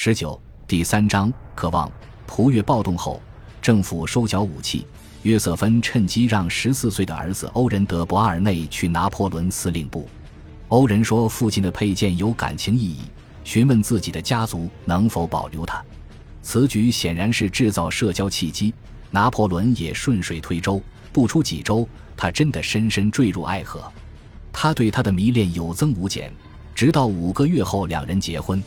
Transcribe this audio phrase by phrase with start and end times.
[0.00, 1.90] 十九第三章渴望
[2.24, 3.20] 普越暴动后，
[3.60, 4.86] 政府收缴武器。
[5.24, 10.08] 约瑟芬趁机让十四岁的儿子欧仁德·博尔内去拿破仑司令部。
[10.68, 13.00] 欧仁说，父亲的佩剑有感情意义，
[13.42, 15.84] 询问自己的家族能否保留它。
[16.42, 18.72] 此举显然是制造社交契机。
[19.10, 20.80] 拿破仑也顺水推舟，
[21.12, 23.82] 不出几周，他真的深深坠入爱河。
[24.52, 26.32] 他对他的迷恋有增无减，
[26.72, 28.62] 直到五个月后，两人结婚。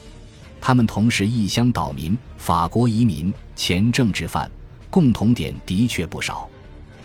[0.62, 4.49] 他们同是异乡岛民，法国移民，前政治犯，
[4.91, 6.48] 共同点的确不少。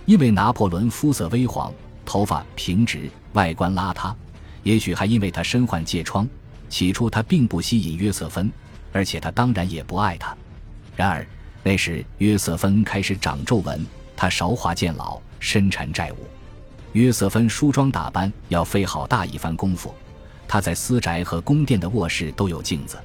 [0.04, 1.72] 因为拿破仑肤色微黄，
[2.04, 4.14] 头发平直，外观邋遢，
[4.62, 6.28] 也许还因为他身患疥疮。
[6.68, 8.52] 起初他并不吸引约瑟芬，
[8.92, 10.36] 而且他当然也不爱他。
[10.94, 11.26] 然而
[11.62, 16.16] 那时约瑟芬开始长皱纹，他韶华渐老，身缠债务。
[16.92, 19.94] 约瑟芬梳妆打扮要费好大一番功夫。
[20.48, 22.98] 他在私宅和宫殿的卧室都有镜子。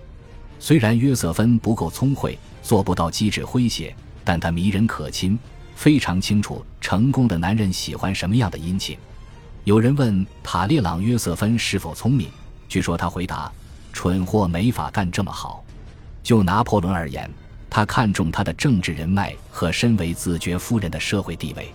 [0.63, 5.38] 虽然约瑟芬不够聪慧，做不到机智诙谐，但她迷人可亲，
[5.75, 8.95] 非常清楚成功的男人喜欢什么样的殷勤。
[9.63, 12.30] 有人问塔列朗约瑟芬是否聪明，
[12.69, 13.52] 据说他回答
[13.91, 15.66] ：“蠢货没法干这么好。”
[16.21, 17.27] 就拿破仑而言，
[17.67, 21.71] 他看重他的政治人脉和身为子爵夫人的社会地位，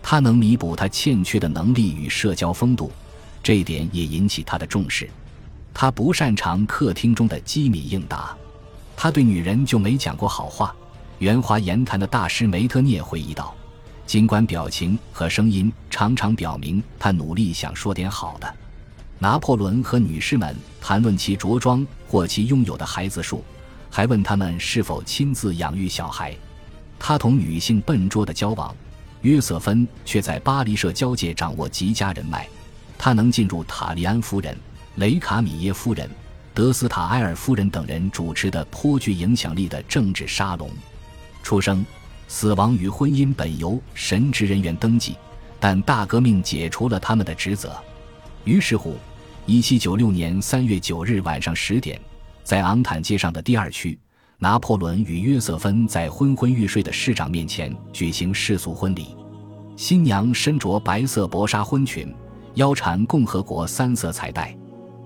[0.00, 2.92] 他能弥补他欠缺的能力与社交风度，
[3.42, 5.10] 这一点也引起他的重视。
[5.72, 8.36] 他不擅长客厅中的机敏应答，
[8.96, 10.74] 他对女人就没讲过好话。
[11.18, 13.54] 圆滑言谈的大师梅特涅回忆道
[14.06, 18.54] ：“尽管表情和声音常常表明他努力想说点好的。”
[19.18, 23.44] 拿破仑和女士们谈论其着装或其拥有的孩子数，
[23.90, 26.34] 还问他们是否亲自养育小孩。
[26.98, 28.74] 他同女性笨拙的交往，
[29.20, 32.48] 约瑟芬却在巴黎社交界掌握极佳人脉。
[32.96, 34.56] 他能进入塔利安夫人。
[35.00, 36.06] 雷卡米耶夫人、
[36.52, 40.70] 德斯塔埃尔夫人等人主持的颇具影响力的政治沙龙。
[41.42, 41.82] 出生、
[42.28, 45.16] 死亡与婚姻本由神职人员登记，
[45.58, 47.74] 但大革命解除了他们的职责。
[48.44, 48.94] 于是乎
[49.46, 51.98] ，1796年3月9日晚上十点，
[52.44, 53.98] 在昂坦街上的第二区，
[54.36, 59.16] 拿破仑与约瑟芬在昏昏欲睡的市长面前举行世俗婚礼。
[59.78, 62.14] 新娘身着白色薄纱婚裙，
[62.56, 64.54] 腰缠共和国三色彩带。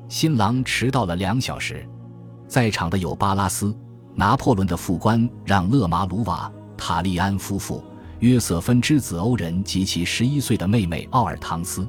[0.08, 1.88] 新郎迟到了两小时，
[2.46, 3.74] 在场的有巴拉斯、
[4.14, 7.82] 拿破仑的副官让勒马鲁瓦、塔利安夫妇、
[8.20, 11.88] 约瑟芬之子欧仁及其十一岁的妹妹奥尔唐斯。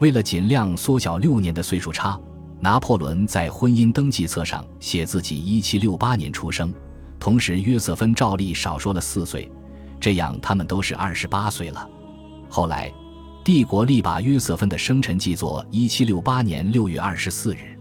[0.00, 2.18] 为了尽量缩小六年的岁数差，
[2.58, 6.72] 拿破仑在婚姻登记册上写自己一七六八年出生，
[7.20, 9.48] 同时约瑟芬照例少说了四岁，
[10.00, 11.88] 这样他们都是二十八岁了。
[12.48, 12.92] 后来。
[13.44, 17.76] 帝国力把约瑟芬的生辰记作一七六八年六月二十四日，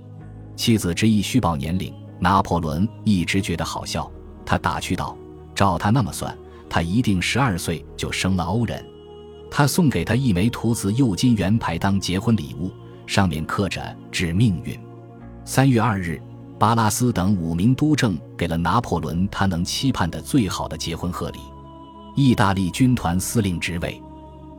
[0.55, 4.11] 妻子执意虚报年龄，拿破仑一直觉得好笑。
[4.44, 5.16] 他打趣道
[5.53, 6.35] ：“照他那么算，
[6.67, 8.83] 他一定十二岁就生了欧仁。”
[9.51, 12.71] 他送给他一枚图瓷铀金圆牌当结婚礼物，
[13.05, 14.75] 上面刻着“致命运”。
[15.45, 16.19] 三月二日，
[16.57, 21.38] 巴拉斯等五名督政给了拿破仑他能期盼的最好的结婚贺礼——
[22.17, 24.01] 意大利军团司令职位。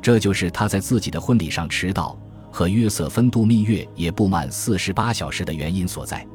[0.02, 2.18] 这就是他在自己的婚礼上迟到
[2.50, 6.26] 和约瑟芬度蜜月也不满四十八小时的原因所在。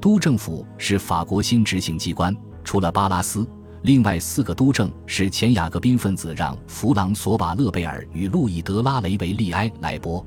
[0.00, 3.48] 督政府是法国新执行机关，除了巴拉斯，
[3.82, 10.24] 另外四个督政是前雅各宾分子让·弗朗索瓦·勒贝尔与路易·德拉雷维利埃莱波，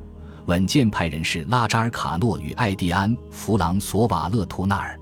[0.47, 4.99] 稳健派人士拉扎尔·卡诺与艾蒂安·弗朗索瓦·勒图纳尔。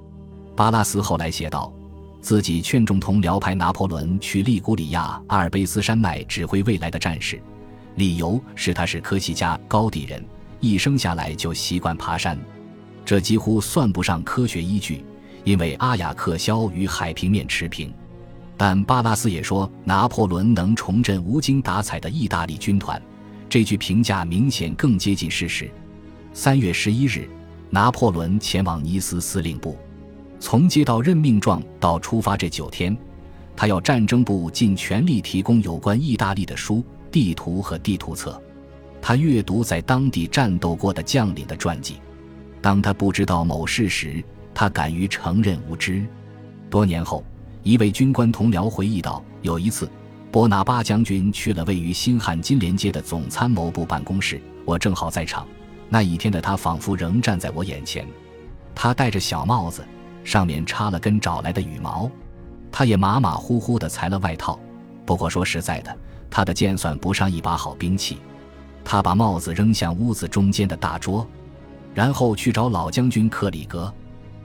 [0.57, 1.73] 巴拉斯后来写道，
[2.21, 7.41] 自己劝众同僚派拿破仑去利古里亚阿尔卑斯山脉指挥未来的战士。
[7.97, 10.23] 理由是他是科西嘉高地人，
[10.59, 12.37] 一生下来就习惯爬山，
[13.03, 15.03] 这几乎算不上科学依据，
[15.43, 17.91] 因为阿雅克肖与海平面持平。
[18.55, 23.01] 但巴拉斯也说拿破仑能重振无精打采的意大利军团，
[23.49, 25.67] 这句评价明显更接近事实。
[26.33, 27.27] 三月十一日，
[27.71, 29.75] 拿破仑前往尼斯司令部，
[30.39, 32.95] 从接到任命状到出发这九天，
[33.55, 36.85] 他要战争部尽全力提供有关意大利的书。
[37.17, 38.39] 地图和地图册，
[39.01, 41.95] 他阅读在当地战斗过的将领的传记。
[42.61, 44.23] 当他不知道某事时，
[44.53, 46.05] 他敢于承认无知。
[46.69, 47.25] 多年后，
[47.63, 49.89] 一位军官同僚回忆道：“有一次，
[50.31, 55.43] 波拿巴将军去了位于新汉金连街的总参谋部办公室，我正好在场。
[55.89, 58.07] 那一天的他仿佛仍站在我眼前。
[58.75, 59.83] 他戴着小帽子，
[60.23, 62.07] 上面插了根找来的羽毛。
[62.71, 64.59] 他也马马虎虎地裁了外套。
[65.03, 65.97] 不过说实在的。”
[66.29, 68.17] 他的剑算不上一把好兵器，
[68.83, 71.27] 他把帽子扔向屋子中间的大桌，
[71.93, 73.93] 然后去找老将军克里格。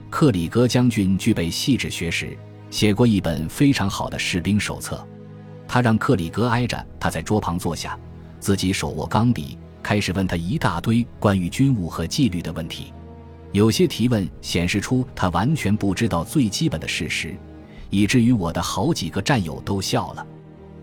[0.09, 2.37] 克里格将军具备细致学识，
[2.69, 5.05] 写过一本非常好的士兵手册。
[5.67, 7.97] 他让克里格挨着他在桌旁坐下，
[8.39, 12.93] 自己手握钢笔，开始问他一大堆关于军务和纪律的问题。
[13.53, 17.35] 有些提问显示出他完全不知道最基本的事实，
[17.89, 20.25] 以至于我的好几个战友都笑了。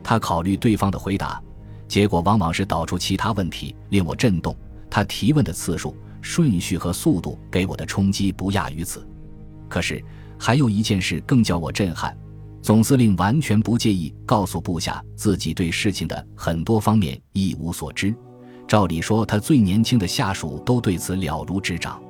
[0.02, 1.41] 他考虑对方的回答，
[1.87, 4.55] 结果往往是导出其他问题，令我震动。
[4.88, 9.06] 他提问的次数、顺序和速度给我的冲击不亚于此。
[9.69, 10.05] 可是
[10.38, 12.17] 还有一件事更叫我震撼。
[12.62, 18.14] 总司令完全不介意告诉部下自己对事情的很多方面一无所知。
[18.69, 22.02] 照理说，他最年轻的下属都对此了如指掌。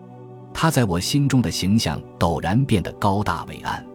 [0.52, 3.87] 他在我心中的形象陡然变得高大伟岸。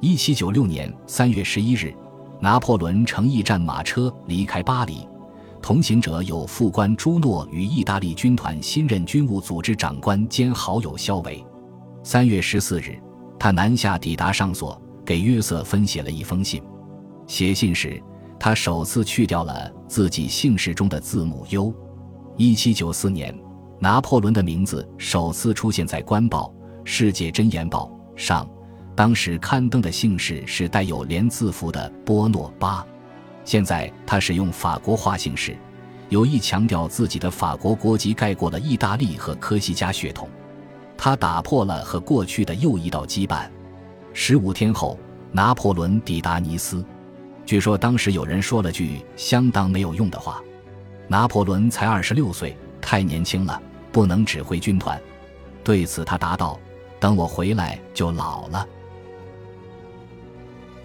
[0.00, 1.94] 一七九六年三月十一日，
[2.40, 5.06] 拿破仑乘驿站马车离开巴黎，
[5.60, 11.44] 同行者有副官朱诺与意大利军团新任军务组织长官兼好友肖维。
[12.02, 12.98] 三月十四日，
[13.38, 14.80] 他南下抵达上索。
[15.02, 16.62] 给约瑟芬写了一封信，
[17.26, 18.00] 写信时，
[18.38, 21.74] 他首次去掉了自己姓氏中的字母 U。
[22.36, 23.36] 一七九四年，
[23.80, 26.54] 拿破仑的名字首次出现在《官报》
[26.84, 28.48] 《世界箴言报》上，
[29.00, 32.86] 当时刊登的姓氏是带有连字符的波诺巴。
[33.46, 35.56] 现在他使用法国化姓氏，
[36.10, 40.28] 有意强调自己的法国国籍盖过了意大利和科西嘉血统。
[40.98, 43.48] 他打破了和过去的又一道羁绊。
[44.12, 44.98] 十五天后，
[45.32, 46.84] 拿破仑抵达尼斯。
[47.46, 50.42] 据说当时有人说了句相当没有用的话
[51.08, 55.00] ：“拿破仑才二十六岁，太年轻了，不能指挥军团。”
[55.64, 56.60] 对此，他答道
[57.00, 58.68] ：“等我回来就老了。”